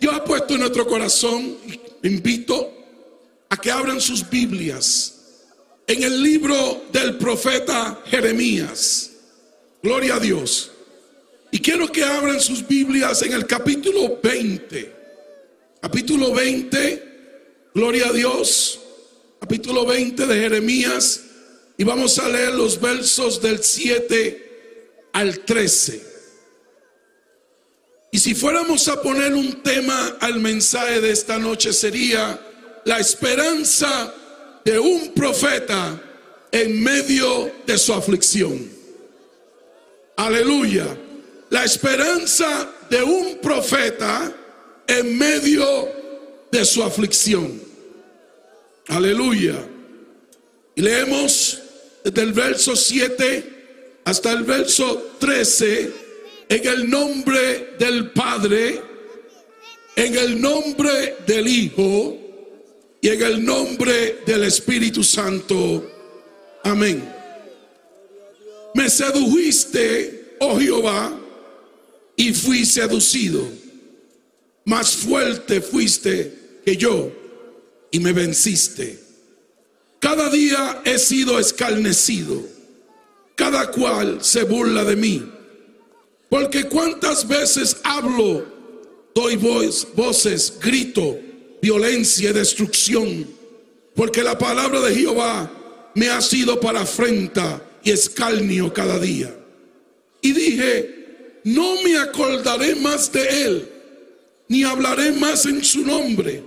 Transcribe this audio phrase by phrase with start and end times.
[0.00, 1.56] Dios ha puesto en nuestro corazón,
[2.02, 2.72] invito
[3.48, 5.22] a que abran sus Biblias
[5.86, 9.10] en el libro del profeta Jeremías.
[9.82, 10.70] Gloria a Dios.
[11.50, 14.92] Y quiero que abran sus Biblias en el capítulo 20.
[15.80, 18.80] Capítulo 20, gloria a Dios.
[19.40, 21.24] Capítulo 20 de Jeremías.
[21.76, 26.11] Y vamos a leer los versos del 7 al 13.
[28.14, 32.38] Y si fuéramos a poner un tema al mensaje de esta noche sería
[32.84, 34.12] la esperanza
[34.66, 35.98] de un profeta
[36.50, 38.70] en medio de su aflicción.
[40.16, 40.86] Aleluya.
[41.48, 44.30] La esperanza de un profeta
[44.86, 45.88] en medio
[46.50, 47.62] de su aflicción.
[48.88, 49.56] Aleluya.
[50.74, 51.62] Y leemos
[52.04, 56.01] desde el verso 7 hasta el verso 13
[56.52, 58.78] en el nombre del Padre,
[59.96, 62.18] en el nombre del Hijo
[63.00, 65.90] y en el nombre del Espíritu Santo.
[66.62, 67.02] Amén.
[68.74, 71.18] Me sedujiste, oh Jehová,
[72.16, 73.48] y fui seducido.
[74.66, 77.10] Más fuerte fuiste que yo
[77.90, 78.98] y me venciste.
[80.00, 82.42] Cada día he sido escarnecido.
[83.36, 85.32] Cada cual se burla de mí.
[86.32, 88.46] Porque cuántas veces hablo,
[89.14, 91.18] doy voz, voces, grito
[91.60, 93.26] violencia y destrucción.
[93.94, 99.30] Porque la palabra de Jehová me ha sido para afrenta y escarnio cada día.
[100.22, 103.68] Y dije, no me acordaré más de él,
[104.48, 106.42] ni hablaré más en su nombre.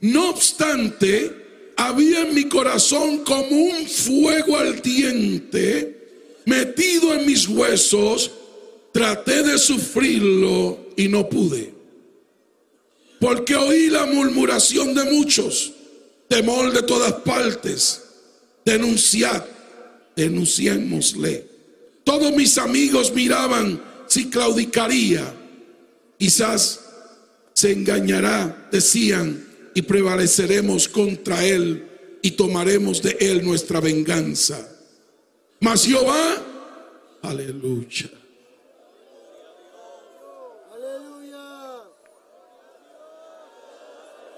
[0.00, 8.32] No obstante, había en mi corazón como un fuego ardiente metido en mis huesos.
[8.94, 11.74] Traté de sufrirlo y no pude.
[13.18, 15.72] Porque oí la murmuración de muchos,
[16.28, 18.04] temor de todas partes.
[18.64, 19.42] Denunciad,
[20.14, 21.44] denunciémosle.
[22.04, 25.34] Todos mis amigos miraban si claudicaría.
[26.16, 26.78] Quizás
[27.52, 31.84] se engañará, decían, y prevaleceremos contra él
[32.22, 34.68] y tomaremos de él nuestra venganza.
[35.58, 36.40] Mas Jehová,
[37.22, 38.08] aleluya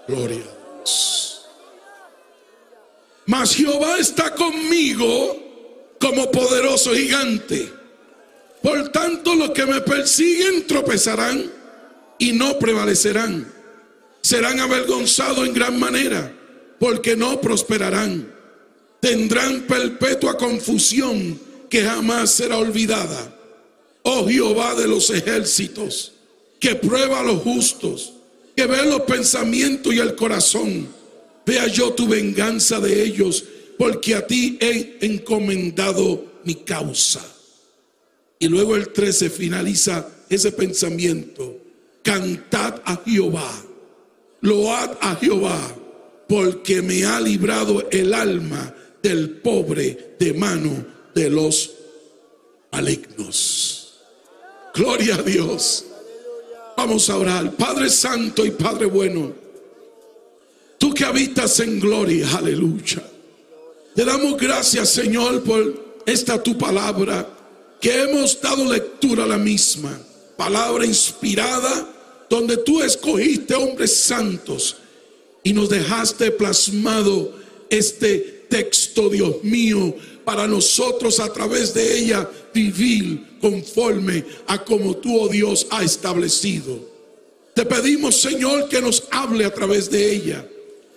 [0.06, 0.44] Gloria.
[3.26, 5.42] Mas Jehová está conmigo
[6.00, 7.72] como poderoso gigante.
[8.62, 11.50] Por tanto, los que me persiguen tropezarán
[12.18, 13.52] y no prevalecerán.
[14.22, 16.32] Serán avergonzados en gran manera
[16.78, 18.32] porque no prosperarán.
[19.00, 21.38] Tendrán perpetua confusión
[21.68, 23.34] que jamás será olvidada.
[24.02, 26.12] Oh Jehová de los ejércitos,
[26.60, 28.15] que prueba a los justos
[28.56, 30.88] que ve los pensamientos y el corazón.
[31.44, 33.44] Vea yo tu venganza de ellos,
[33.78, 37.24] porque a ti he encomendado mi causa.
[38.38, 41.58] Y luego el 13 finaliza ese pensamiento.
[42.02, 43.50] Cantad a Jehová,
[44.40, 45.76] load a Jehová,
[46.28, 51.72] porque me ha librado el alma del pobre de mano de los
[52.72, 54.00] malignos.
[54.74, 55.85] Gloria a Dios.
[56.76, 57.52] Vamos a orar.
[57.52, 59.32] Padre Santo y Padre bueno,
[60.78, 63.02] tú que habitas en gloria, aleluya.
[63.94, 67.26] Te damos gracias, Señor, por esta tu palabra,
[67.80, 69.98] que hemos dado lectura a la misma.
[70.36, 71.88] Palabra inspirada,
[72.28, 74.76] donde tú escogiste hombres santos
[75.42, 77.32] y nos dejaste plasmado
[77.70, 79.94] este texto, Dios mío,
[80.24, 82.28] para nosotros a través de ella
[83.40, 86.78] conforme a como tú, oh Dios, ha establecido.
[87.54, 90.46] Te pedimos, Señor, que nos hable a través de ella.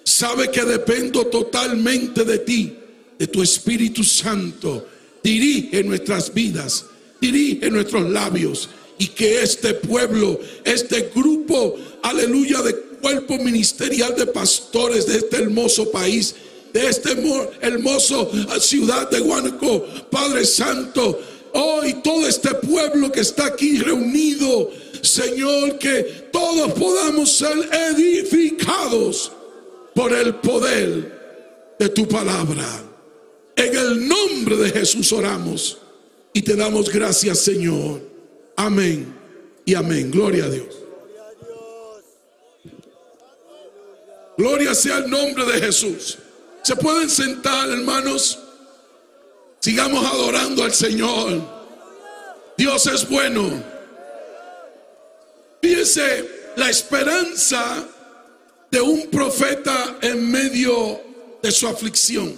[0.04, 2.74] Sabe que dependo totalmente de ti,
[3.18, 4.88] de tu Espíritu Santo.
[5.22, 6.86] Dirige nuestras vidas,
[7.20, 15.06] dirige nuestros labios y que este pueblo, este grupo, aleluya, de cuerpo ministerial de pastores
[15.08, 16.36] de este hermoso país,
[16.74, 17.12] de este
[17.62, 21.20] hermoso ciudad de Huánuco, Padre Santo,
[21.54, 29.32] hoy todo este pueblo que está aquí reunido, Señor, que todos podamos ser edificados
[29.94, 32.66] por el poder de tu palabra.
[33.56, 35.78] En el nombre de Jesús oramos
[36.34, 38.02] y te damos gracias, Señor.
[38.56, 39.14] Amén
[39.66, 40.12] y amén.
[40.12, 40.76] Gloria a Dios.
[44.38, 46.18] Gloria sea el nombre de Jesús.
[46.64, 48.40] Se pueden sentar, hermanos.
[49.60, 51.42] Sigamos adorando al Señor.
[52.58, 53.64] Dios es bueno.
[55.62, 57.86] Fíjense la esperanza
[58.72, 61.02] de un profeta en medio
[61.42, 62.36] de su aflicción.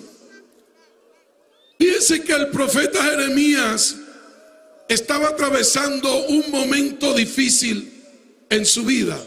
[1.80, 3.96] Fíjense que el profeta Jeremías
[4.88, 8.04] estaba atravesando un momento difícil
[8.50, 9.20] en su vida.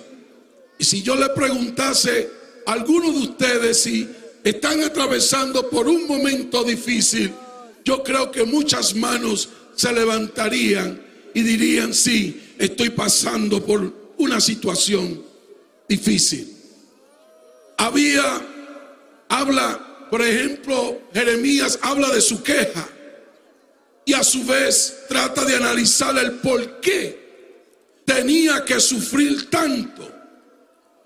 [0.79, 2.29] Y si yo le preguntase
[2.67, 4.09] a alguno de ustedes si
[4.43, 7.33] están atravesando por un momento difícil,
[7.85, 11.01] yo creo que muchas manos se levantarían
[11.35, 15.23] y dirían, sí, estoy pasando por una situación
[15.89, 16.57] difícil.
[17.77, 18.41] Había,
[19.29, 22.89] habla, por ejemplo, Jeremías habla de su queja
[24.05, 27.25] y a su vez trata de analizar el por qué
[28.05, 30.11] tenía que sufrir tanto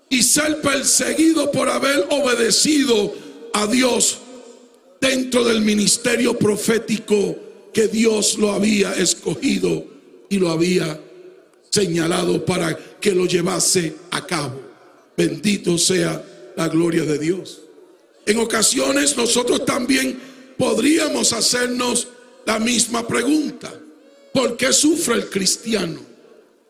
[0.09, 3.13] y ser perseguido por haber obedecido
[3.53, 4.19] a Dios
[4.99, 7.37] dentro del ministerio profético
[7.73, 9.85] que Dios lo había escogido
[10.29, 10.99] y lo había
[11.69, 14.59] señalado para que lo llevase a cabo.
[15.15, 16.23] Bendito sea
[16.55, 17.61] la gloria de Dios.
[18.25, 20.19] En ocasiones nosotros también
[20.57, 22.07] podríamos hacernos
[22.45, 23.73] la misma pregunta.
[24.33, 25.99] ¿Por qué sufre el cristiano?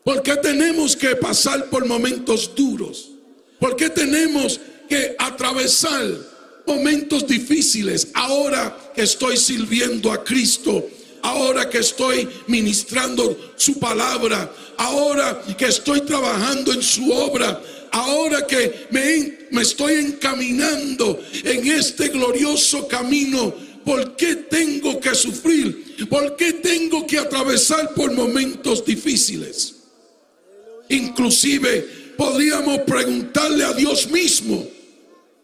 [0.04, 3.10] ¿Por qué tenemos que pasar por momentos duros?
[3.58, 6.02] ¿Por qué tenemos que atravesar
[6.66, 10.88] momentos difíciles ahora que estoy sirviendo a Cristo?
[11.22, 17.60] Ahora que estoy ministrando su palabra, ahora que estoy trabajando en su obra,
[17.92, 23.54] ahora que me, me estoy encaminando en este glorioso camino,
[23.84, 26.08] ¿por qué tengo que sufrir?
[26.08, 29.74] ¿Por qué tengo que atravesar por momentos difíciles?
[30.88, 34.66] Inclusive podríamos preguntarle a Dios mismo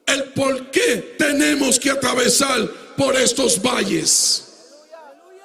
[0.06, 4.44] el por qué tenemos que atravesar por estos valles.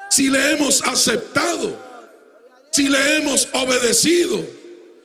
[0.10, 1.78] Si le hemos aceptado,
[2.72, 4.46] si le hemos obedecido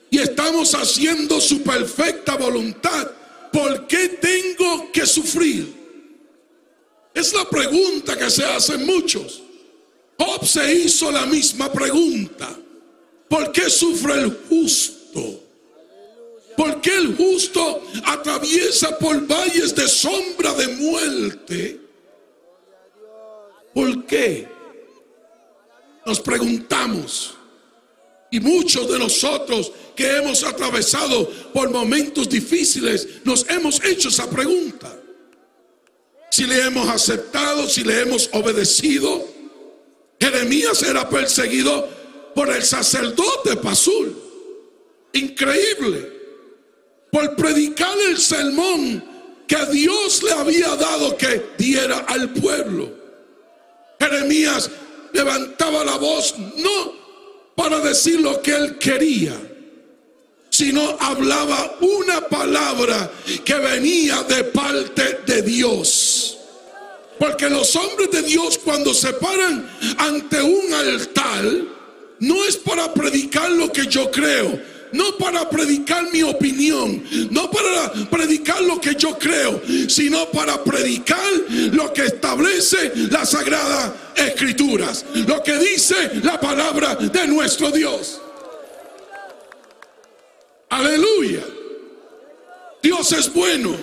[0.09, 3.11] y estamos haciendo su perfecta voluntad,
[3.51, 5.75] ¿por qué tengo que sufrir?
[7.13, 9.41] Es la pregunta que se hacen muchos.
[10.19, 12.49] Job se hizo la misma pregunta.
[13.27, 15.46] ¿Por qué sufre el justo?
[16.57, 21.79] ¿Por qué el justo atraviesa por valles de sombra de muerte?
[23.75, 24.47] ¿Por qué?
[26.03, 27.35] Nos preguntamos.
[28.31, 34.91] Y muchos de nosotros que hemos atravesado por momentos difíciles, nos hemos hecho esa pregunta.
[36.31, 39.27] Si le hemos aceptado, si le hemos obedecido.
[40.19, 41.87] Jeremías era perseguido
[42.33, 44.17] por el sacerdote Pasul.
[45.13, 46.16] Increíble.
[47.11, 49.03] Por predicar el sermón
[49.47, 52.91] que Dios le había dado que diera al pueblo.
[53.99, 54.69] Jeremías
[55.13, 56.93] levantaba la voz no
[57.55, 59.35] para decir lo que él quería,
[60.49, 63.11] sino hablaba una palabra
[63.43, 66.37] que venía de parte de Dios.
[67.17, 69.67] Porque los hombres de Dios cuando se paran
[69.97, 71.43] ante un altar,
[72.19, 74.59] no es para predicar lo que yo creo,
[74.91, 81.27] no para predicar mi opinión, no para predicar lo que yo creo, sino para predicar
[81.71, 88.19] lo que establece la Sagrada Escrituras, lo que dice la palabra de nuestro Dios.
[90.69, 91.43] Aleluya.
[92.81, 93.75] Dios es bueno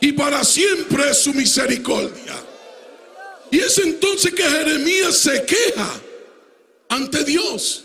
[0.00, 2.34] y para siempre es su misericordia.
[3.50, 5.88] Y es entonces que Jeremías se queja
[6.88, 7.83] ante Dios.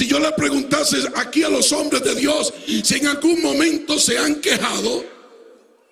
[0.00, 4.16] Si yo le preguntase aquí a los hombres de Dios si en algún momento se
[4.16, 5.04] han quejado,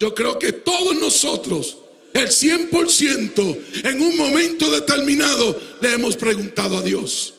[0.01, 1.77] yo creo que todos nosotros,
[2.15, 7.35] el 100%, en un momento determinado, le hemos preguntado a Dios.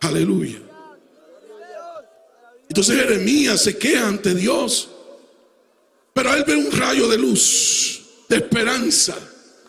[0.00, 0.60] Aleluya.
[2.68, 4.88] Entonces Jeremías se queja ante Dios,
[6.12, 9.16] pero él ve un rayo de luz, de esperanza,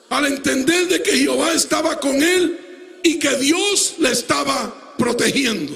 [0.09, 5.73] al entender de que Jehová estaba con él y que Dios le estaba protegiendo.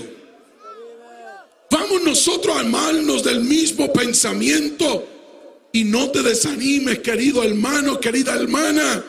[1.72, 5.08] Vamos nosotros a armarnos del mismo pensamiento
[5.72, 9.04] y no te desanimes, querido hermano, querida hermana.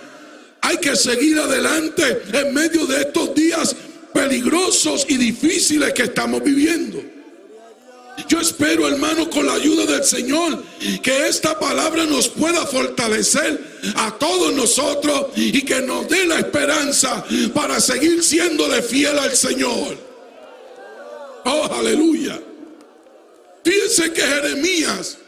[0.61, 3.75] Hay que seguir adelante en medio de estos días
[4.13, 7.03] peligrosos y difíciles que estamos viviendo.
[8.29, 10.63] Yo espero, hermano, con la ayuda del Señor,
[11.03, 17.25] que esta palabra nos pueda fortalecer a todos nosotros y que nos dé la esperanza
[17.55, 19.97] para seguir siéndole fiel al Señor.
[21.45, 22.41] Oh, aleluya.
[23.65, 25.19] Fíjense que Jeremías,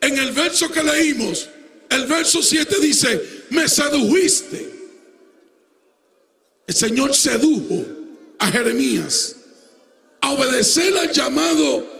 [0.00, 1.48] en el verso que leímos,
[1.88, 4.70] el verso 7 dice, me sedujiste.
[6.66, 7.84] El Señor sedujo
[8.38, 9.36] a Jeremías
[10.20, 11.99] a obedecer al llamado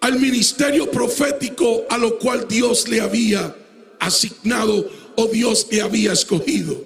[0.00, 3.54] al ministerio profético a lo cual Dios le había
[3.98, 6.84] asignado o Dios le había escogido.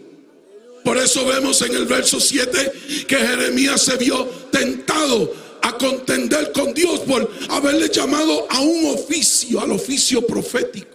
[0.84, 6.74] Por eso vemos en el verso 7 que Jeremías se vio tentado a contender con
[6.74, 10.88] Dios por haberle llamado a un oficio, al oficio profético.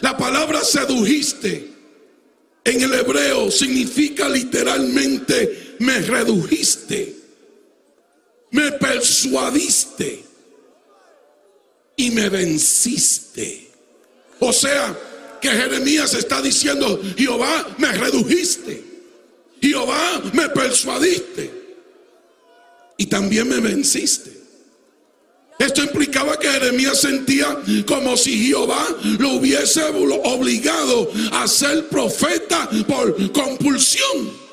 [0.00, 1.70] La palabra sedujiste
[2.64, 7.14] en el hebreo significa literalmente me redujiste,
[8.50, 10.27] me persuadiste
[11.98, 13.68] y me venciste.
[14.40, 14.96] O sea,
[15.42, 18.82] que Jeremías está diciendo, Jehová me redujiste,
[19.60, 21.50] Jehová me persuadiste
[22.96, 24.38] y también me venciste.
[25.58, 28.86] Esto implicaba que Jeremías sentía como si Jehová
[29.18, 34.47] lo hubiese obligado a ser profeta por compulsión.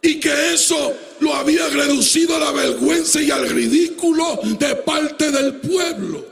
[0.00, 5.56] Y que eso lo había reducido a la vergüenza y al ridículo de parte del
[5.56, 6.24] pueblo.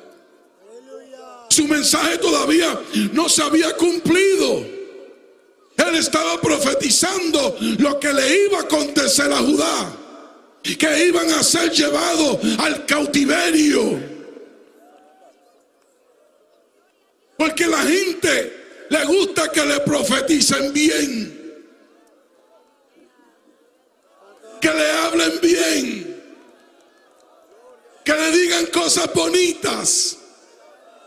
[1.48, 2.78] Su mensaje todavía
[3.12, 4.64] no se había cumplido.
[5.76, 9.96] Él estaba profetizando lo que le iba a acontecer a Judá
[10.74, 14.00] que iban a ser llevados al cautiverio.
[17.36, 21.45] Porque la gente le gusta que le profeticen bien,
[24.66, 26.16] que le hablen bien,
[28.04, 30.16] que le digan cosas bonitas,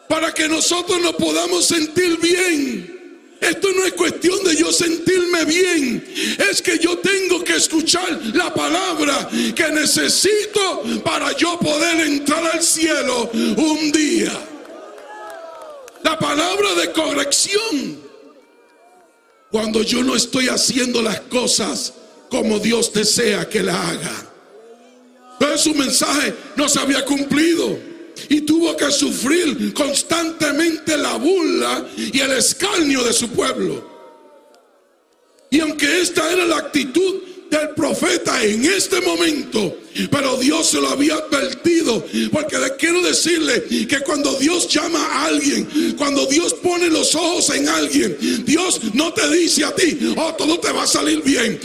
[0.07, 3.27] para que nosotros nos podamos sentir bien.
[3.41, 6.05] Esto no es cuestión de yo sentirme bien.
[6.49, 12.63] Es que yo tengo que escuchar la palabra que necesito para yo poder entrar al
[12.63, 14.31] cielo un día.
[16.03, 18.09] La palabra de corrección.
[19.51, 21.93] Cuando yo no estoy haciendo las cosas
[22.29, 24.29] como Dios desea que la haga.
[25.39, 27.79] Pero su mensaje no se había cumplido
[28.27, 33.87] y tuvo que sufrir constantemente la burla y el escarnio de su pueblo.
[35.49, 39.77] Y aunque esta era la actitud del profeta en este momento,
[40.11, 45.95] pero Dios se lo había advertido, porque quiero decirle que cuando Dios llama a alguien,
[45.97, 48.15] cuando Dios pone los ojos en alguien,
[48.45, 51.59] Dios no te dice a ti, oh, todo te va a salir bien,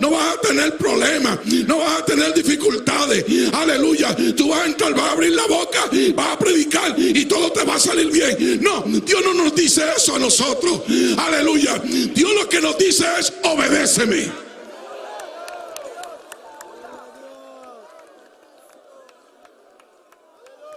[0.00, 4.94] no vas a tener problemas, no vas a tener dificultades, aleluya, tú vas a entrar,
[4.94, 8.60] vas a abrir la boca, vas a predicar y todo te va a salir bien.
[8.62, 10.82] No, Dios no nos dice eso a nosotros,
[11.16, 11.80] aleluya,
[12.14, 14.44] Dios lo que nos dice es, obedéceme.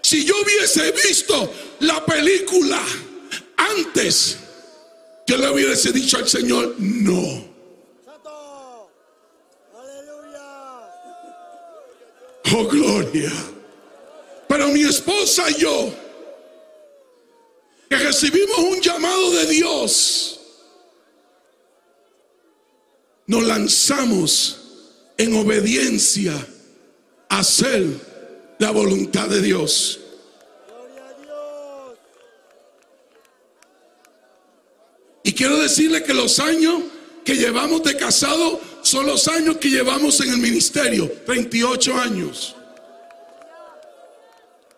[0.08, 2.82] Si yo hubiese visto la película
[3.58, 4.38] antes,
[5.28, 7.46] yo le hubiese dicho al Señor, no.
[12.56, 13.34] Oh, gloria.
[14.48, 15.94] Pero mi esposa y yo,
[17.90, 20.40] que recibimos un llamado de Dios,
[23.26, 24.62] nos lanzamos
[25.18, 26.34] en obediencia
[27.28, 28.08] a hacer
[28.60, 30.00] la voluntad de Dios.
[35.24, 36.84] Y quiero decirle que los años
[37.26, 42.56] que llevamos de casado son los años que llevamos en el ministerio, 28 años.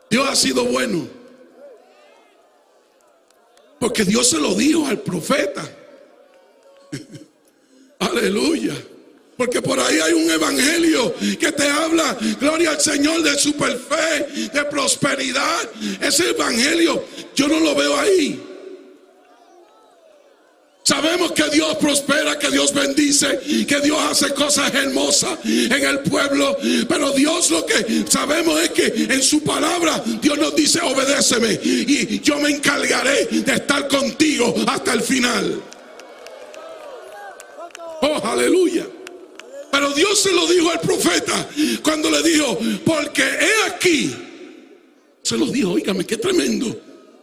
[0.09, 1.07] Dios ha sido bueno.
[3.79, 5.69] Porque Dios se lo dijo al profeta.
[7.99, 8.73] Aleluya.
[9.39, 14.65] Porque por ahí hay un evangelio que te habla, gloria al Señor, de superfe, de
[14.65, 15.61] prosperidad.
[16.01, 18.43] Ese evangelio yo no lo veo ahí.
[20.83, 26.57] Sabemos que Dios prospera, que Dios bendice, que Dios hace cosas hermosas en el pueblo.
[26.89, 32.19] Pero Dios lo que sabemos es que en su palabra Dios nos dice, obedéceme y
[32.19, 35.63] yo me encargaré de estar contigo hasta el final.
[38.01, 38.85] Oh, aleluya.
[39.71, 41.47] Pero Dios se lo dijo al profeta
[41.83, 44.15] cuando le dijo, porque he aquí.
[45.21, 46.75] Se lo dijo, oígame, qué tremendo.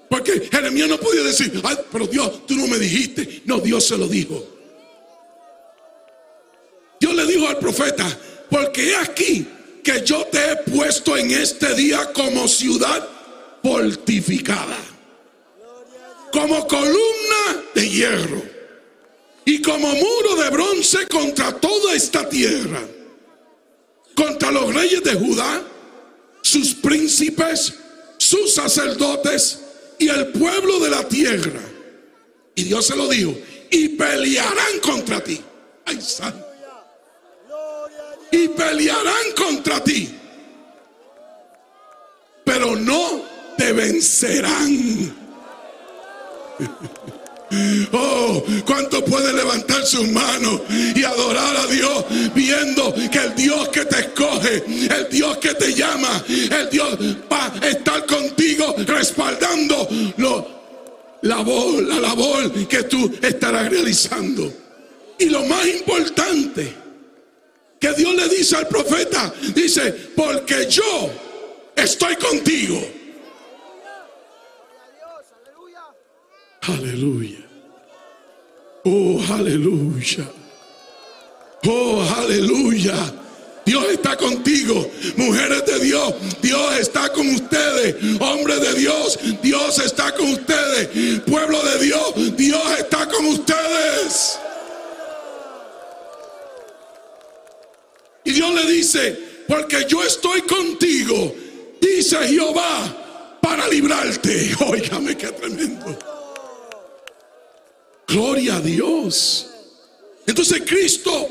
[0.08, 3.42] Porque Jeremías no podía decir, ay, pero Dios, tú no me dijiste.
[3.44, 4.46] No, Dios se lo dijo.
[7.00, 8.06] Dios le dijo al profeta,
[8.48, 9.46] porque he aquí
[9.82, 13.08] que yo te he puesto en este día como ciudad
[13.62, 14.78] fortificada,
[16.32, 18.55] como columna de hierro
[19.46, 22.82] y como muro de bronce contra toda esta tierra,
[24.14, 25.62] contra los reyes de Judá,
[26.42, 27.74] sus príncipes,
[28.18, 29.60] sus sacerdotes
[29.98, 31.60] y el pueblo de la tierra.
[32.56, 33.34] Y Dios se lo dijo,
[33.70, 35.40] y pelearán contra ti.
[35.84, 36.00] Ay.
[38.32, 40.12] Y pelearán contra ti.
[42.46, 43.22] pero no
[43.58, 45.14] te vencerán.
[47.92, 50.60] Oh, ¿cuánto puede levantar sus manos
[50.94, 55.72] y adorar a Dios viendo que el Dios que te escoge, el Dios que te
[55.74, 56.98] llama, el Dios
[57.30, 60.44] va a estar contigo respaldando la
[61.22, 64.52] labor, la labor que tú estarás realizando?
[65.18, 66.74] Y lo más importante
[67.80, 71.10] que Dios le dice al profeta, dice, porque yo
[71.74, 72.80] estoy contigo.
[76.62, 77.45] Aleluya.
[78.88, 80.24] Oh, aleluya.
[81.66, 82.94] Oh, aleluya.
[83.64, 86.14] Dios está contigo, mujeres de Dios.
[86.40, 89.18] Dios está con ustedes, hombres de Dios.
[89.42, 92.36] Dios está con ustedes, pueblo de Dios.
[92.36, 94.38] Dios está con ustedes.
[98.22, 101.34] Y Dios le dice, porque yo estoy contigo,
[101.80, 104.54] dice Jehová, para librarte.
[104.64, 106.15] Óigame qué tremendo.
[108.06, 109.48] Gloria a Dios.
[110.26, 111.30] Entonces Cristo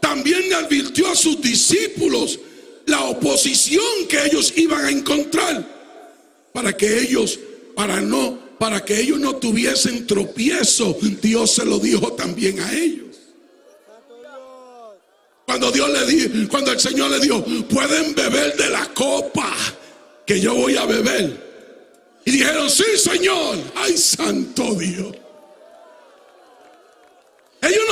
[0.00, 2.38] también le advirtió a sus discípulos
[2.86, 5.66] la oposición que ellos iban a encontrar
[6.52, 7.38] para que ellos,
[7.74, 10.96] para no, para que ellos no tuviesen tropiezo.
[11.20, 13.04] Dios se lo dijo también a ellos.
[15.46, 19.52] Cuando Dios le dijo, cuando el Señor le dijo, pueden beber de la copa
[20.26, 21.42] que yo voy a beber.
[22.24, 23.58] Y dijeron, sí, Señor.
[23.74, 25.14] Ay, santo Dios.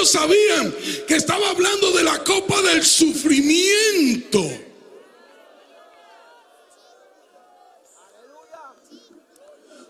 [0.04, 0.74] Sabían
[1.06, 4.42] que estaba hablando de la copa del sufrimiento.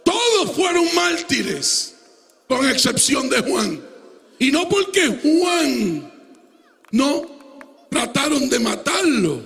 [0.04, 1.94] Todos fueron mártires,
[2.48, 3.82] con excepción de Juan.
[4.38, 6.12] Y no porque Juan
[6.90, 9.42] no trataron de matarlo,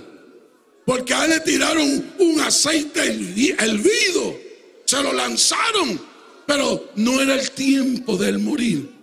[0.84, 3.00] porque a él le tiraron un aceite
[3.58, 4.38] hervido,
[4.84, 6.00] se lo lanzaron,
[6.46, 8.95] pero no era el tiempo de él morir.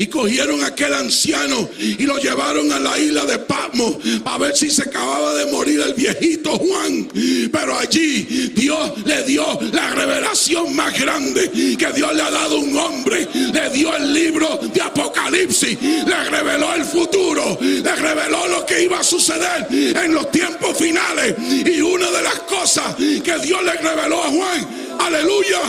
[0.00, 4.56] Y cogieron a aquel anciano y lo llevaron a la isla de Patmos para ver
[4.56, 7.06] si se acababa de morir el viejito Juan.
[7.52, 12.60] Pero allí Dios le dio la revelación más grande que Dios le ha dado a
[12.60, 13.28] un hombre.
[13.52, 15.76] Le dio el libro de Apocalipsis.
[15.82, 17.58] Le reveló el futuro.
[17.60, 21.34] Le reveló lo que iba a suceder en los tiempos finales.
[21.38, 25.60] Y una de las cosas que Dios le reveló a Juan, aleluya,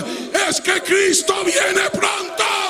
[0.48, 2.61] es que Cristo viene pronto.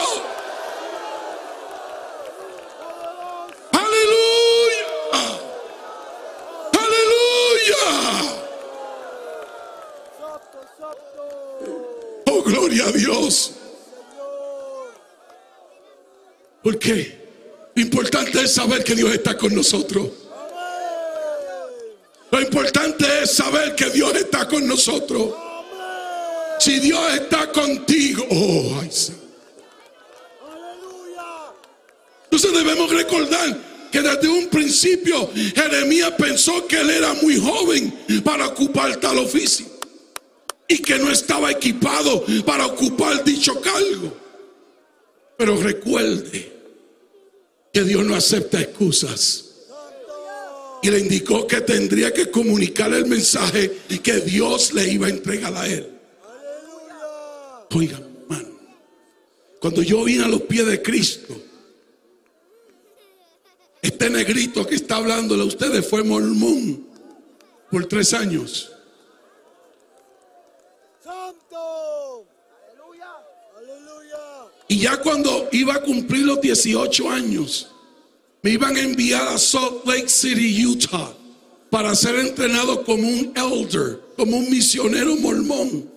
[12.43, 13.54] Gloria a Dios.
[16.63, 17.21] Porque
[17.75, 20.10] lo importante es saber que Dios está con nosotros.
[22.32, 25.34] Lo importante es saber que Dios está con nosotros.
[26.60, 28.82] Si Dios está contigo, oh,
[32.25, 33.58] Entonces debemos recordar
[33.91, 39.70] que desde un principio Jeremías pensó que él era muy joven para ocupar tal oficio
[40.71, 44.13] y que no estaba equipado para ocupar dicho cargo.
[45.38, 46.49] Pero recuerde
[47.73, 49.49] que Dios no acepta excusas.
[50.81, 55.53] Y le indicó que tendría que comunicar el mensaje que Dios le iba a entregar
[55.55, 55.89] a él.
[57.75, 58.49] Oiga, hermano,
[59.60, 61.36] cuando yo vine a los pies de Cristo,
[63.81, 66.88] este negrito que está hablándole a ustedes fue mormón
[67.69, 68.71] por tres años.
[71.03, 72.25] Santo.
[73.57, 74.21] Aleluya.
[74.71, 77.67] Y ya cuando iba a cumplir los 18 años,
[78.41, 81.12] me iban a enviar a Salt Lake City, Utah,
[81.69, 85.91] para ser entrenado como un elder, como un misionero mormón.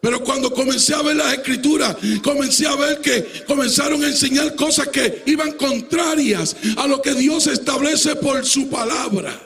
[0.00, 4.86] Pero cuando comencé a ver las escrituras, comencé a ver que comenzaron a enseñar cosas
[4.90, 9.36] que iban contrarias a lo que Dios establece por su palabra.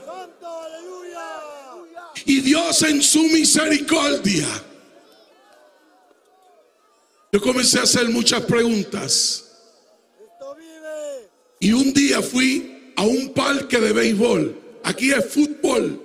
[2.27, 4.66] Y Dios en su misericordia.
[7.33, 9.45] Yo comencé a hacer muchas preguntas.
[11.59, 14.57] Y un día fui a un parque de béisbol.
[14.85, 16.03] Aquí es fútbol.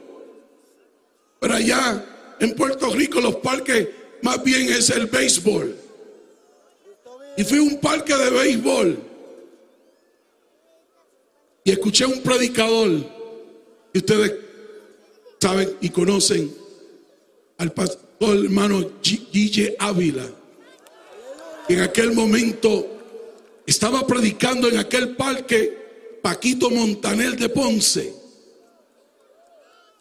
[1.40, 3.88] Pero allá en Puerto Rico los parques
[4.22, 5.76] más bien es el béisbol.
[7.38, 9.12] Y fui a un parque de béisbol
[11.64, 12.92] y escuché a un predicador.
[13.94, 14.34] Y ustedes
[15.40, 16.54] saben y conocen
[17.58, 20.41] al pastor hermano Guille Ávila.
[21.68, 22.88] En aquel momento
[23.66, 28.14] estaba predicando en aquel parque Paquito Montanel de Ponce.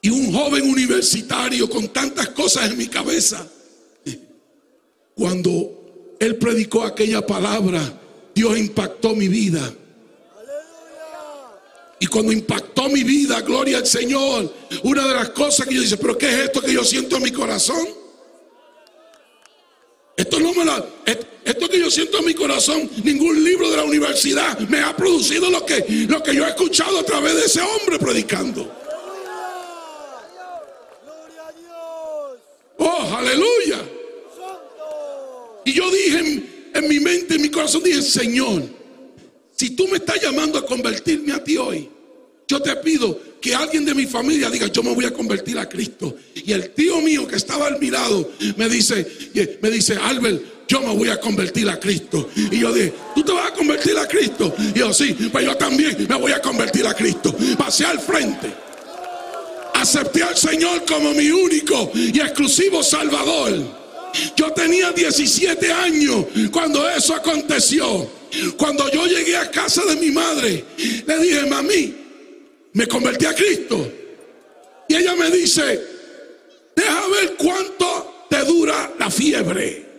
[0.03, 3.47] Y un joven universitario con tantas cosas en mi cabeza.
[5.15, 7.81] Cuando él predicó aquella palabra,
[8.35, 9.75] Dios impactó mi vida.
[11.99, 14.51] Y cuando impactó mi vida, gloria al Señor,
[14.83, 17.23] una de las cosas que yo dije, pero ¿qué es esto que yo siento en
[17.23, 17.87] mi corazón?
[20.17, 20.83] Esto no me la,
[21.45, 25.51] esto que yo siento en mi corazón, ningún libro de la universidad me ha producido
[25.51, 28.71] lo que, lo que yo he escuchado a través de ese hombre predicando.
[32.79, 33.79] Oh, aleluya.
[35.65, 38.63] Y yo dije en, mi mente, en mi corazón, dije, Señor,
[39.55, 41.89] si tú me estás llamando a convertirme a ti hoy,
[42.49, 45.69] yo te pido que alguien de mi familia diga, yo me voy a convertir a
[45.69, 46.17] Cristo.
[46.35, 49.07] Y el tío mío que estaba al mirado me dice,
[49.63, 52.31] me dice, Albert, yo me voy a convertir a Cristo.
[52.37, 54.55] Y yo dije, ¿tú te vas a convertir a Cristo?
[54.73, 57.35] Y yo, sí, pues yo también me voy a convertir a Cristo.
[57.59, 58.53] Pasé al frente.
[59.75, 63.53] Acepté al Señor como mi único y exclusivo Salvador.
[64.37, 68.09] Yo tenía 17 años cuando eso aconteció.
[68.57, 70.65] Cuando yo llegué a casa de mi madre,
[71.05, 71.97] le dije, mami,
[72.75, 73.91] me convertí a Cristo.
[74.89, 75.83] Y ella me dice,
[76.77, 79.90] deja ver cuánto te dura la fiebre.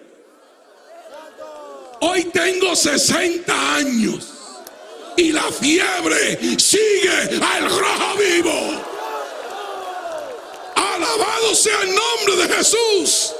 [2.03, 4.27] Hoy tengo 60 años
[5.17, 8.83] y la fiebre sigue al rojo vivo.
[10.75, 13.33] Alabado sea el nombre de Jesús.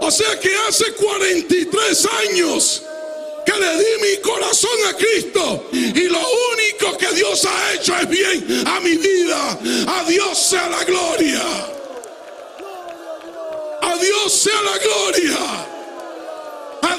[0.00, 2.82] O sea que hace 43 años
[3.46, 5.68] que le di mi corazón a Cristo.
[5.72, 6.18] Y lo
[6.52, 9.58] único que Dios ha hecho es bien a mi vida.
[9.86, 11.40] A Dios sea la gloria.
[13.80, 15.69] A Dios sea la gloria.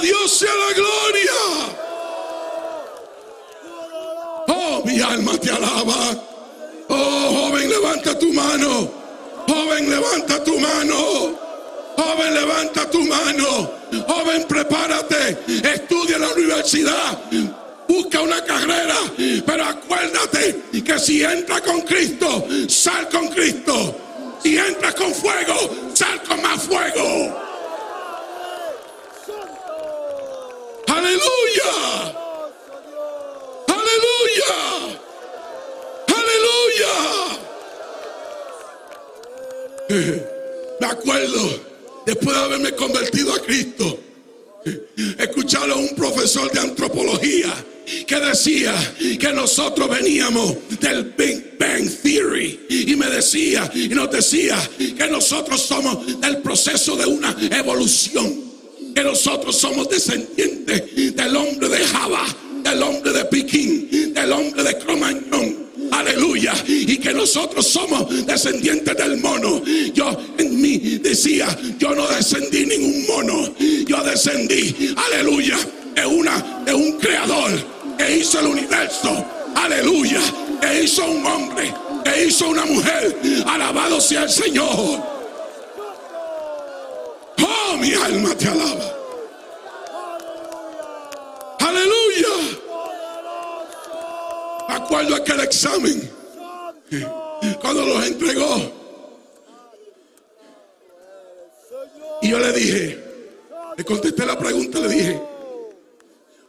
[0.02, 1.32] Dios sea la gloria.
[4.48, 6.16] Oh, mi alma te alaba.
[6.90, 8.92] Oh, joven, levanta tu mano.
[9.48, 11.40] Joven, levanta tu mano.
[11.98, 13.72] Joven, levanta tu mano.
[14.08, 15.38] Joven, prepárate.
[15.48, 17.20] Estudia en la universidad.
[17.88, 18.96] Busca una carrera.
[19.46, 23.96] Pero acuérdate que si entra con Cristo, sal con Cristo.
[24.42, 25.54] Si entras con fuego,
[25.94, 27.51] sal con más fuego.
[31.02, 31.74] Aleluya.
[33.68, 34.54] Aleluya.
[36.20, 36.94] Aleluya.
[40.80, 41.42] Me acuerdo
[42.06, 44.00] después de haberme convertido a Cristo,
[45.18, 47.52] escucharon a un profesor de antropología
[48.06, 48.76] que decía
[49.20, 55.62] que nosotros veníamos del Big Bang Theory y me decía y nos decía que nosotros
[55.62, 58.51] somos del proceso de una evolución,
[58.94, 62.26] que nosotros somos descendientes del hombre de Java,
[62.64, 66.54] del hombre de Pekín, del hombre de Cromañón Aleluya.
[66.68, 69.62] Y que nosotros somos descendientes del mono.
[69.94, 73.54] Yo en mí decía, yo no descendí ningún mono.
[73.60, 75.58] Yo descendí, aleluya,
[75.96, 77.52] de una de un creador
[77.98, 79.26] que hizo el universo.
[79.56, 80.22] Aleluya.
[80.62, 81.74] Que hizo un hombre,
[82.06, 83.18] que hizo una mujer.
[83.46, 85.21] Alabado sea el Señor.
[87.82, 88.98] Mi alma te alaba.
[91.60, 92.62] Aleluya
[94.91, 96.10] acuerdo aquel examen,
[97.62, 98.72] cuando los entregó,
[102.22, 103.04] y yo le dije,
[103.78, 105.22] le contesté la pregunta, le dije,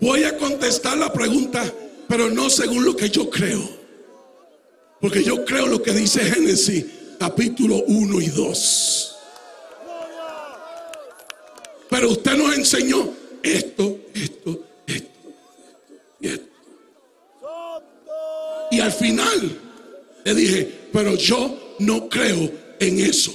[0.01, 1.65] voy a contestar la pregunta,
[2.09, 3.63] pero no según lo que yo creo.
[5.01, 6.85] Porque yo creo lo que dice Génesis
[7.19, 9.12] capítulo 1 y 2.
[11.93, 15.11] Pero usted nos enseñó esto, esto, esto
[16.21, 16.47] y esto.
[18.71, 19.61] Y al final
[20.25, 22.51] le dije, pero yo no creo
[22.81, 23.35] en eso.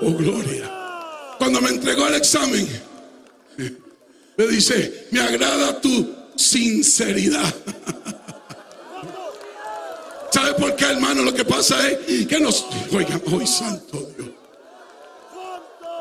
[0.00, 1.36] Oh, gloria.
[1.36, 2.66] Cuando me entregó el examen,
[4.38, 7.54] me dice, me agrada tu sinceridad.
[10.62, 11.22] ¿Sabe por qué, hermano?
[11.22, 12.66] Lo que pasa es que nos...
[12.92, 14.28] Oigan, hoy santo Dios.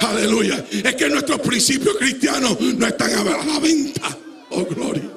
[0.02, 0.64] Aleluya.
[0.72, 4.18] Es que nuestros principios cristianos no están a la venta.
[4.52, 5.10] Oh, gloria.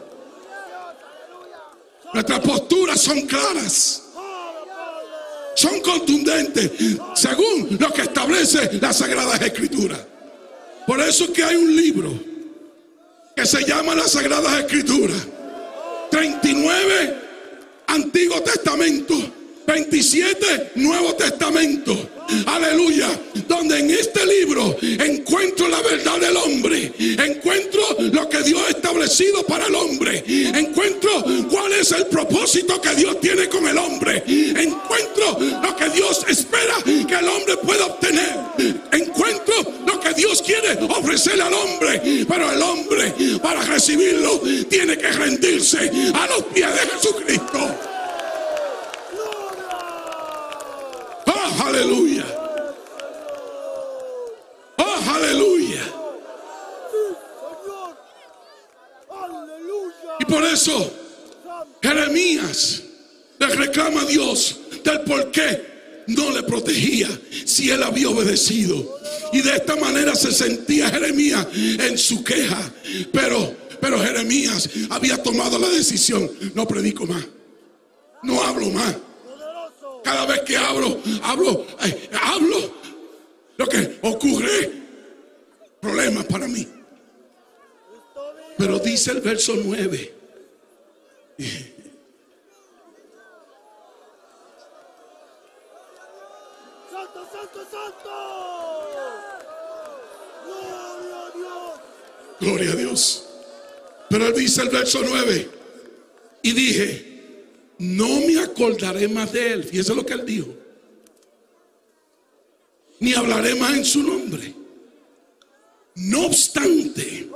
[2.15, 4.03] Nuestras posturas son claras.
[5.57, 6.71] Son contundentes
[7.15, 10.07] según lo que establece la Sagrada Escritura.
[10.87, 12.13] Por eso es que hay un libro
[13.37, 15.15] que se llama la Sagrada Escritura.
[16.11, 17.24] 39
[17.95, 19.15] Antiguo Testamento
[19.67, 22.11] 27 Nuevo Testamento.
[22.47, 23.09] Aleluya.
[23.49, 26.93] Donde en este libro encuentro la verdad del hombre.
[26.99, 30.25] Encuentro lo que Dios ha establecido para el hombre.
[30.27, 34.23] Encuentro cuál es el propósito que Dios tiene con el hombre.
[34.27, 38.37] Encuentro lo que Dios espera que el hombre pueda obtener.
[38.93, 39.55] Encuentro
[39.87, 42.25] lo que Dios quiere ofrecerle al hombre.
[42.27, 47.95] Pero el hombre para recibirlo tiene que rendirse a los pies de Jesucristo.
[51.27, 52.25] Oh, aleluya.
[54.79, 55.83] Oh, aleluya.
[60.21, 60.93] Y por eso
[61.83, 62.83] Jeremías
[63.39, 65.75] le reclama a Dios del por qué
[66.07, 67.09] no le protegía
[67.45, 68.99] si él había obedecido.
[69.33, 72.73] Y de esta manera se sentía Jeremías en su queja.
[73.13, 76.31] Pero, pero Jeremías había tomado la decisión.
[76.55, 77.25] No predico más.
[78.23, 78.97] No hablo más.
[80.03, 82.75] Cada vez que hablo, hablo, eh, hablo.
[83.57, 84.71] Lo que ocurre,
[85.81, 86.67] problemas para mí.
[88.59, 90.15] Pero dice el verso 9.
[96.91, 98.11] Santo, santo, santo.
[100.45, 101.81] Gloria a Dios.
[102.45, 103.25] Gloria a Dios.
[104.11, 105.49] Pero él dice el verso 9.
[106.43, 107.15] Y dije,
[107.79, 109.65] no me acordaré más de él.
[109.65, 110.49] Fíjese lo que él dijo.
[113.01, 114.55] Ni hablaré más en su nombre.
[115.97, 117.29] No obstante,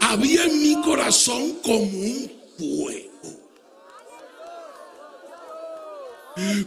[0.00, 3.08] había en mi corazón como un fuego.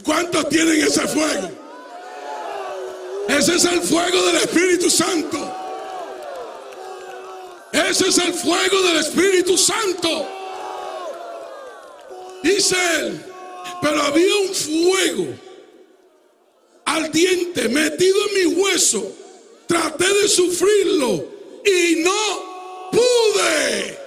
[0.04, 1.50] ¿Cuántos tienen ese fuego?
[3.30, 5.61] Ese es el fuego del Espíritu Santo.
[7.92, 10.26] Ese es el fuego del Espíritu Santo.
[12.42, 13.22] Dice él,
[13.82, 15.28] pero había un fuego
[16.86, 19.12] ardiente metido en mi hueso.
[19.68, 21.26] Traté de sufrirlo
[21.66, 24.00] y no pude.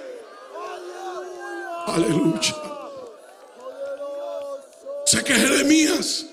[1.85, 2.55] Aleluya.
[5.05, 6.25] Sé que Jeremías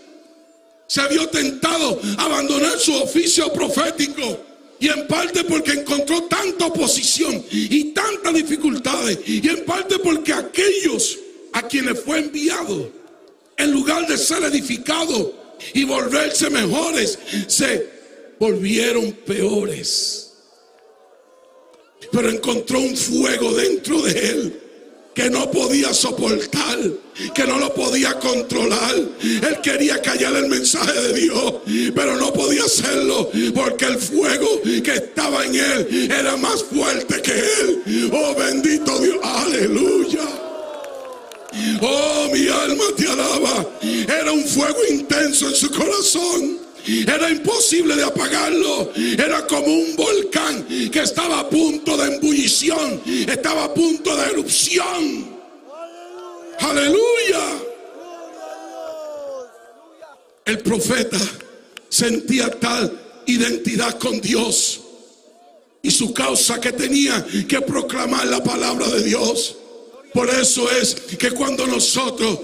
[0.87, 4.52] se vio tentado a abandonar su oficio profético.
[4.83, 9.17] Y en parte porque encontró tanta oposición y tantas dificultades.
[9.25, 11.21] Y en parte porque aquellos
[11.53, 12.91] a quienes fue enviado,
[13.57, 15.29] en lugar de ser edificados
[15.73, 17.17] y volverse mejores,
[17.47, 17.89] se
[18.41, 20.33] volvieron peores.
[22.11, 24.62] Pero encontró un fuego dentro de él
[25.15, 26.79] que no podía soportar,
[27.35, 28.95] que no lo podía controlar.
[29.23, 31.55] Él quería callar el mensaje de Dios,
[31.95, 37.33] pero no podía hacerlo porque el fuego que estaba en él era más fuerte que
[37.33, 38.11] él.
[38.13, 40.43] Oh bendito Dios, aleluya.
[41.83, 43.67] Oh, mi alma te alaba.
[43.83, 46.52] Era un fuego intenso en su corazón.
[47.01, 48.93] Era imposible de apagarlo.
[48.95, 53.03] Era como un volcán que estaba a punto de embullición.
[53.07, 55.33] Estaba a punto de erupción.
[56.59, 57.63] Aleluya.
[60.45, 61.19] El profeta
[61.89, 64.81] sentía tal identidad con Dios
[65.83, 69.57] y su causa que tenía que proclamar la palabra de Dios.
[70.13, 72.41] Por eso es que cuando nosotros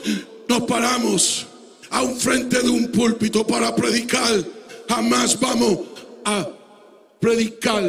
[0.48, 1.47] nos paramos
[1.90, 4.44] a un frente de un púlpito para predicar,
[4.88, 5.80] jamás vamos
[6.24, 6.48] a
[7.20, 7.84] predicar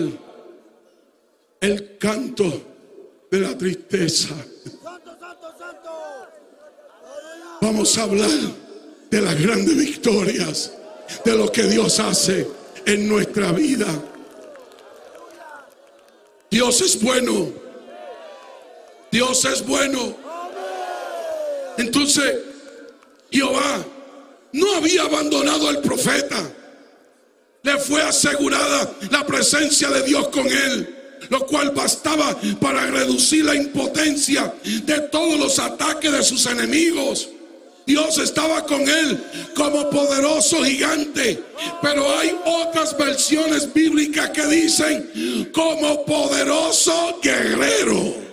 [1.61, 2.61] el canto
[3.29, 4.35] de la tristeza.
[7.61, 8.29] Vamos a hablar
[9.09, 10.73] de las grandes victorias,
[11.25, 12.47] de lo que Dios hace
[12.85, 13.87] en nuestra vida.
[16.49, 17.49] Dios es bueno.
[19.11, 20.15] Dios es bueno.
[21.77, 22.48] Entonces,
[23.31, 23.85] Jehová
[24.53, 26.51] no había abandonado al profeta.
[27.61, 30.95] Le fue asegurada la presencia de Dios con él,
[31.29, 37.29] lo cual bastaba para reducir la impotencia de todos los ataques de sus enemigos.
[37.85, 39.19] Dios estaba con él
[39.55, 41.43] como poderoso gigante,
[41.81, 48.28] pero hay otras versiones bíblicas que dicen como poderoso guerrero.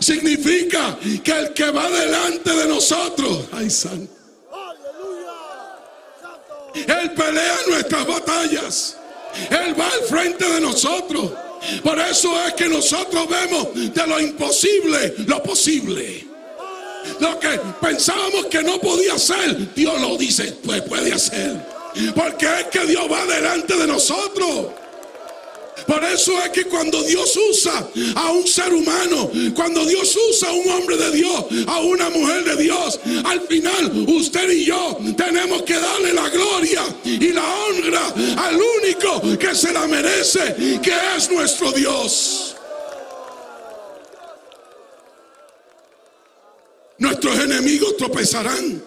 [0.00, 4.12] Significa que el que va delante de nosotros, ay santo.
[6.74, 8.96] Él pelea nuestras batallas.
[9.50, 11.32] Él va al frente de nosotros.
[11.82, 16.26] Por eso es que nosotros vemos de lo imposible lo posible.
[17.18, 21.56] Lo que pensábamos que no podía hacer, Dios lo dice, pues puede hacer.
[22.14, 24.66] Porque es que Dios va delante de nosotros.
[25.86, 30.52] Por eso es que cuando Dios usa a un ser humano, cuando Dios usa a
[30.52, 35.62] un hombre de Dios, a una mujer de Dios, al final usted y yo tenemos
[35.62, 41.30] que darle la gloria y la honra al único que se la merece, que es
[41.30, 42.56] nuestro Dios.
[46.98, 48.82] Nuestros enemigos tropezarán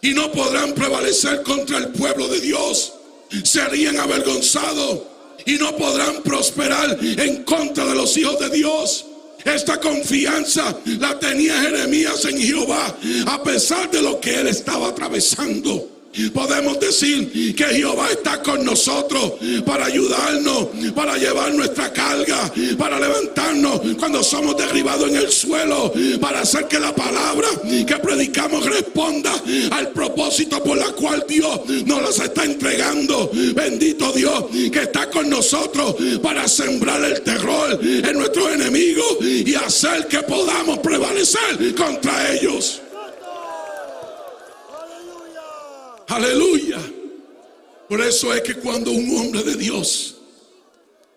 [0.00, 2.94] y no podrán prevalecer contra el pueblo de Dios.
[3.44, 9.06] Serían avergonzados y no podrán prosperar en contra de los hijos de Dios.
[9.44, 12.96] Esta confianza la tenía Jeremías en Jehová,
[13.26, 15.95] a pesar de lo que él estaba atravesando.
[16.32, 23.80] Podemos decir que Jehová está con nosotros para ayudarnos, para llevar nuestra carga, para levantarnos
[23.98, 27.48] cuando somos derribados en el suelo, para hacer que la palabra
[27.86, 29.32] que predicamos responda
[29.70, 33.30] al propósito por la cual Dios nos las está entregando.
[33.54, 40.06] Bendito Dios que está con nosotros para sembrar el terror en nuestros enemigos y hacer
[40.08, 42.82] que podamos prevalecer contra ellos.
[46.16, 46.80] Aleluya.
[47.90, 50.16] Por eso es que cuando un hombre de Dios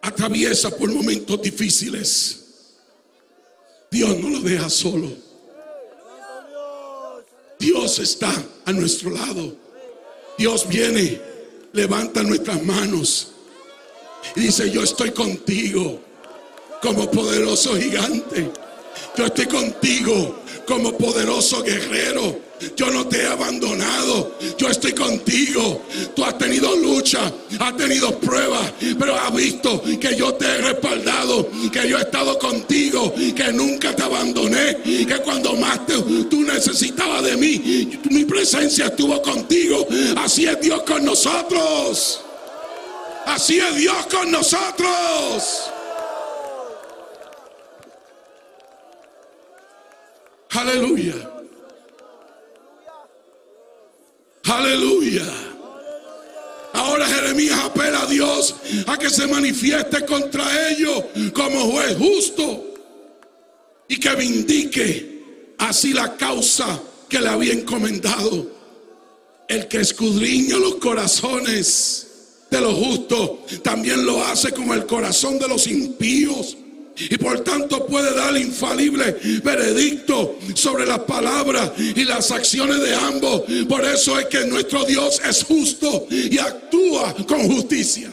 [0.01, 2.41] atraviesa por momentos difíciles,
[3.89, 5.09] Dios no lo deja solo.
[7.57, 8.29] Dios está
[8.65, 9.55] a nuestro lado.
[10.37, 11.21] Dios viene,
[11.71, 13.31] levanta nuestras manos
[14.35, 16.01] y dice, yo estoy contigo
[16.81, 18.51] como poderoso gigante.
[19.15, 22.48] Yo estoy contigo como poderoso guerrero.
[22.75, 24.37] Yo no te he abandonado.
[24.57, 25.83] Yo estoy contigo.
[26.15, 31.49] Tú has tenido lucha, has tenido pruebas, pero has visto que yo te he respaldado,
[31.71, 35.79] que yo he estado contigo, que nunca te abandoné, que cuando más
[36.29, 39.87] tú necesitabas de mí, mi presencia estuvo contigo.
[40.17, 42.21] Así es Dios con nosotros.
[43.25, 45.69] Así es Dios con nosotros.
[50.51, 51.28] Aleluya.
[54.49, 55.25] Aleluya.
[56.73, 58.55] Ahora Jeremías apela a Dios
[58.87, 62.73] a que se manifieste contra ellos como juez justo
[63.87, 68.47] y que vindique así la causa que le había encomendado.
[69.47, 72.07] El que escudriña los corazones
[72.49, 76.57] de los justos también lo hace con el corazón de los impíos
[76.99, 83.43] y por tanto puede dar infalible veredicto sobre las palabras y las acciones de ambos.
[83.67, 88.11] Por eso es que nuestro Dios es justo y actúa con justicia.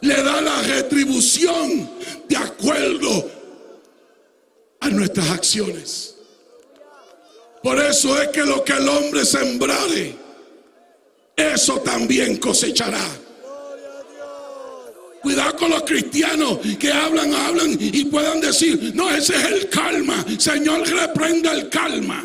[0.00, 1.90] Le da la retribución
[2.28, 3.30] de acuerdo
[4.80, 6.14] a nuestras acciones.
[7.62, 10.14] Por eso es que lo que el hombre sembrare,
[11.36, 13.04] eso también cosechará.
[15.22, 20.24] Cuidado con los cristianos que hablan, hablan y puedan decir, no, ese es el calma.
[20.38, 22.24] Señor, reprenda el calma.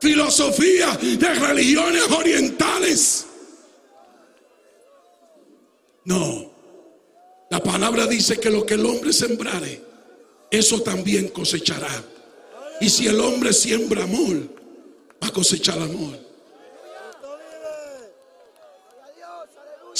[0.00, 3.26] Filosofía de religiones orientales.
[6.04, 6.52] No.
[7.50, 9.82] La palabra dice que lo que el hombre sembrare,
[10.50, 12.04] eso también cosechará.
[12.80, 14.48] Y si el hombre siembra amor,
[15.22, 16.18] va a cosechar amor.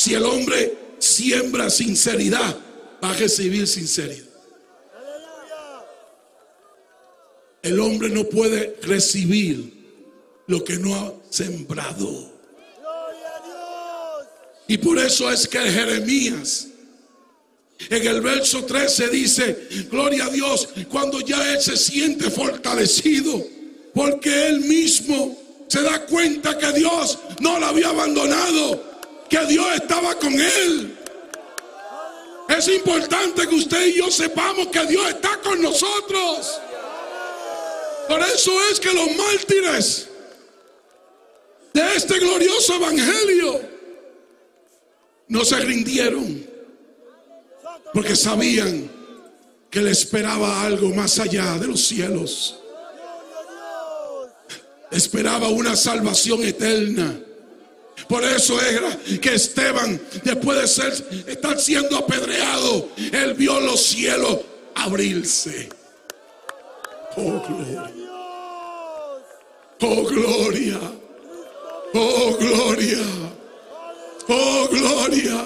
[0.04, 2.58] Si el hombre siembra sinceridad,
[3.02, 4.28] va a recibir sinceridad.
[7.62, 9.72] El hombre no puede recibir
[10.46, 12.30] lo que no ha sembrado.
[14.68, 16.66] Y por eso es que Jeremías
[17.88, 23.42] en el verso 13 dice, gloria a Dios, cuando ya él se siente fortalecido,
[23.94, 28.93] porque él mismo se da cuenta que Dios no lo había abandonado,
[29.28, 30.98] que Dios estaba con él.
[32.48, 36.60] Es importante que usted y yo sepamos que Dios está con nosotros.
[38.08, 40.08] Por eso es que los mártires
[41.72, 43.60] de este glorioso evangelio
[45.28, 46.46] no se rindieron
[47.92, 48.90] porque sabían
[49.70, 52.60] que le esperaba algo más allá de los cielos.
[54.90, 57.20] Esperaba una salvación eterna.
[58.08, 64.40] Por eso era que Esteban, después de ser, estar siendo apedreado, él vio los cielos
[64.74, 65.68] abrirse.
[67.16, 67.92] Oh gloria.
[69.80, 70.80] Oh gloria.
[71.94, 73.02] Oh gloria.
[74.28, 75.44] Oh gloria.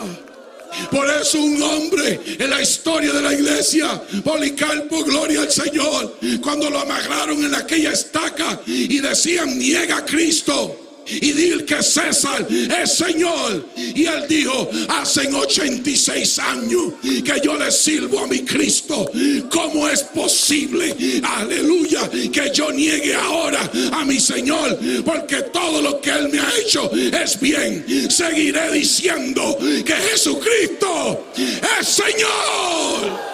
[0.90, 6.70] Por eso un hombre en la historia de la iglesia, Policarpo, gloria al Señor, cuando
[6.70, 12.94] lo amarraron en aquella estaca y decían, niega a Cristo y dile que César es
[12.94, 13.66] Señor.
[13.76, 19.11] Y él dijo, hace 86 años que yo le sirvo a mi Cristo.
[19.50, 24.78] ¿Cómo es posible, aleluya, que yo niegue ahora a mi Señor?
[25.04, 27.84] Porque todo lo que Él me ha hecho es bien.
[28.11, 33.28] Seguiré diciendo que Jesucristo es Señor.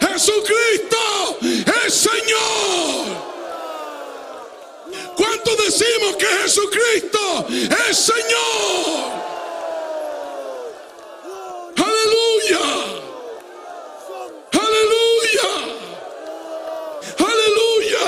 [0.00, 1.38] Jesucristo
[1.86, 3.27] es Señor.
[5.44, 7.46] ¿Cuántos decimos que Jesucristo
[7.88, 9.18] es Señor?
[11.76, 12.64] Aleluya.
[14.52, 15.50] Aleluya.
[17.18, 18.06] Aleluya.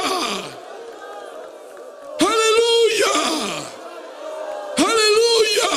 [2.19, 3.15] Aleluya.
[4.77, 5.71] Aleluya.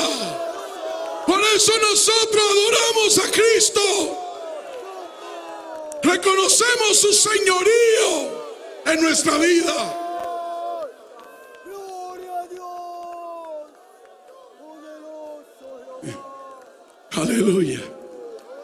[1.27, 3.81] Por eso nosotros adoramos a Cristo.
[6.01, 8.43] Reconocemos su señorío
[8.87, 9.99] en nuestra vida.
[11.65, 12.67] Gloria a Dios.
[14.59, 16.01] Poderoso Jehová.
[17.43, 17.79] Aleluya.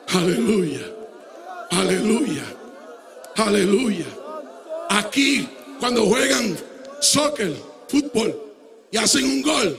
[0.07, 0.85] Aleluya.
[1.69, 2.45] Aleluya.
[3.35, 4.05] Aleluya.
[4.89, 5.49] Aquí,
[5.81, 6.57] cuando juegan
[7.01, 7.53] soccer,
[7.89, 8.33] fútbol,
[8.89, 9.77] y hacen un gol,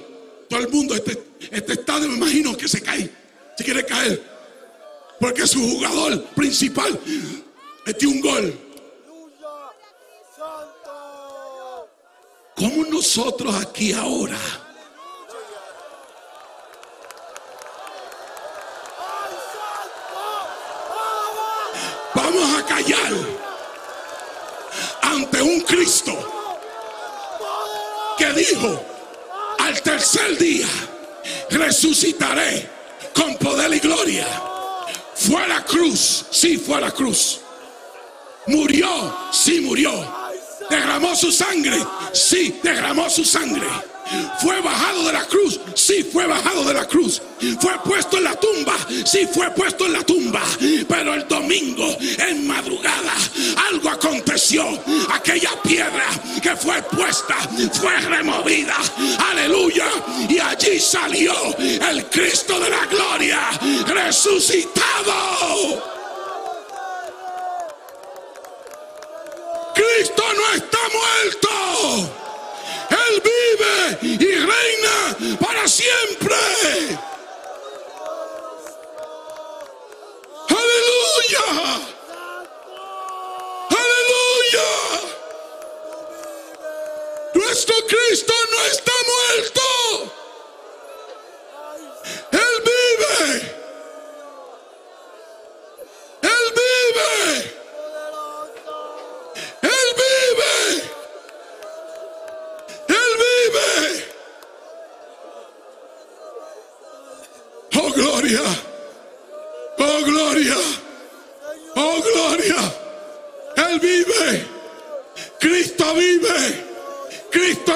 [0.51, 1.18] todo el mundo, este,
[1.51, 3.11] este estadio me imagino que se cae,
[3.57, 4.22] se quiere caer.
[5.18, 7.01] Porque su jugador principal
[7.86, 8.55] metió un gol.
[12.55, 14.38] Como nosotros aquí ahora
[25.80, 26.12] Cristo
[28.18, 28.84] que dijo,
[29.60, 30.66] al tercer día
[31.48, 32.68] resucitaré
[33.14, 34.26] con poder y gloria.
[35.14, 37.40] Fue a la cruz, sí fue a la cruz.
[38.48, 38.90] Murió,
[39.32, 39.90] sí murió.
[40.68, 41.78] Derramó su sangre,
[42.12, 43.66] sí derramó su sangre.
[44.40, 47.22] Fue bajado de la cruz, sí fue bajado de la cruz.
[47.61, 50.42] Fue puesto en la tumba, sí fue puesto en la tumba.
[50.88, 53.12] Pero el domingo, en madrugada,
[53.70, 54.64] algo aconteció.
[55.12, 56.06] Aquella piedra
[56.42, 57.36] que fue puesta
[57.72, 58.76] fue removida.
[59.30, 59.86] Aleluya.
[60.28, 63.40] Y allí salió el Cristo de la gloria
[63.86, 64.80] resucitado.
[69.74, 72.19] Cristo no está muerto.
[72.91, 76.36] Él vive y reina para siempre.
[80.49, 81.45] Aleluya.
[83.70, 84.68] Aleluya.
[87.34, 90.19] Nuestro Cristo no está muerto.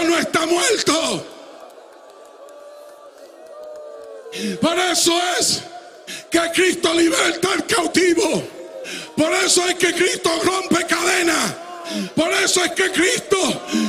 [0.05, 1.27] No está muerto.
[4.61, 5.63] Por eso es
[6.31, 8.43] que Cristo liberta al cautivo.
[9.17, 11.55] Por eso es que Cristo rompe cadenas.
[12.17, 13.37] Por eso es que Cristo,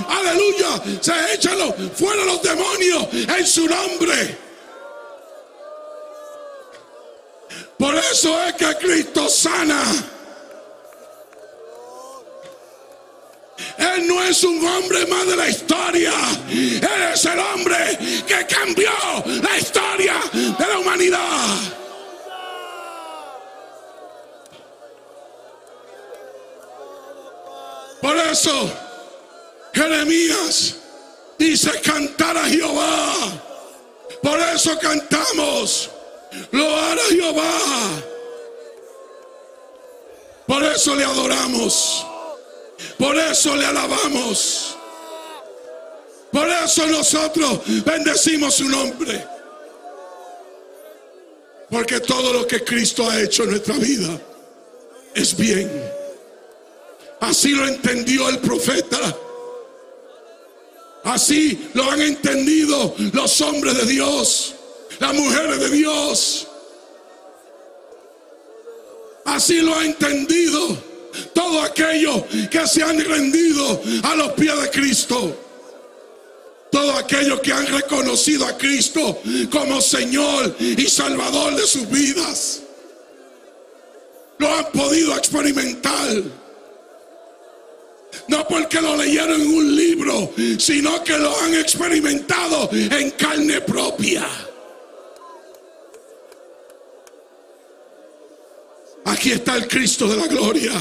[0.08, 4.38] aleluya, se echan los- fuera los demonios en su nombre.
[7.80, 9.82] Por eso es que Cristo sana.
[13.96, 16.12] Él no es un hombre más de la historia.
[16.50, 18.92] Él es el hombre que cambió
[19.26, 21.58] la historia de la humanidad.
[28.02, 28.72] Por eso,
[29.74, 30.76] Jeremías
[31.38, 33.14] dice cantar a Jehová.
[34.22, 35.90] Por eso cantamos,
[36.52, 37.52] loar a Jehová.
[40.48, 42.06] Por eso le adoramos.
[42.98, 44.78] Por eso le alabamos.
[46.32, 49.26] Por eso nosotros bendecimos su nombre.
[51.70, 54.20] Porque todo lo que Cristo ha hecho en nuestra vida
[55.14, 55.70] es bien.
[57.22, 59.18] Así lo entendió el profeta.
[61.04, 64.56] Así lo han entendido los hombres de Dios,
[65.00, 66.48] las mujeres de Dios.
[69.24, 70.95] Así lo ha entendido
[71.34, 75.42] todo aquello que se han rendido a los pies de Cristo.
[76.72, 82.62] Todos aquellos que han reconocido a Cristo como Señor y Salvador de sus vidas.
[84.38, 86.22] Lo han podido experimentar.
[88.28, 94.28] No porque lo leyeron en un libro, sino que lo han experimentado en carne propia.
[99.06, 100.74] Aquí está el Cristo de la gloria.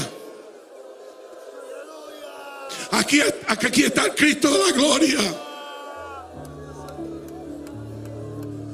[2.97, 5.19] Aquí, aquí está el Cristo de la gloria.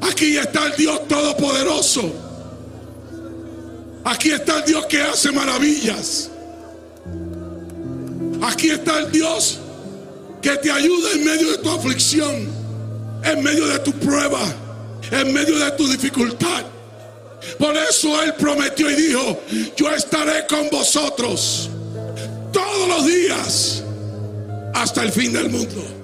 [0.01, 2.13] Aquí está el Dios Todopoderoso.
[4.05, 6.29] Aquí está el Dios que hace maravillas.
[8.43, 9.59] Aquí está el Dios
[10.39, 12.47] que te ayuda en medio de tu aflicción,
[13.23, 14.41] en medio de tu prueba,
[15.11, 16.63] en medio de tu dificultad.
[17.57, 19.39] Por eso Él prometió y dijo,
[19.75, 21.71] yo estaré con vosotros
[22.51, 23.80] todos los días
[24.73, 26.00] hasta el fin del mundo.